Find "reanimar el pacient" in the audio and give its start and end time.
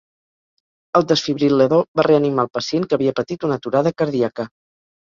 2.09-2.89